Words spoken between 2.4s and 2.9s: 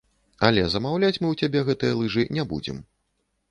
не будзем.